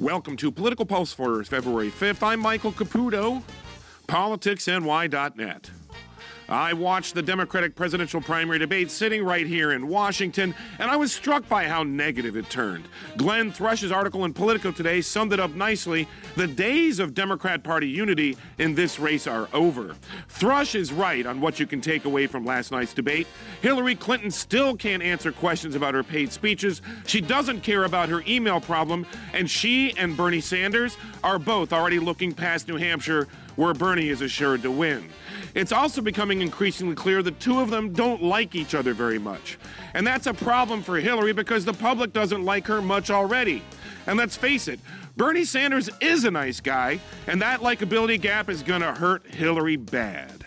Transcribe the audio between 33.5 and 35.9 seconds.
where Bernie is assured to win. It's